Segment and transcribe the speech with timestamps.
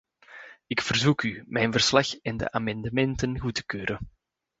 [0.67, 4.09] Ik verzoek u mijn verslag en de amendementen goed te keuren.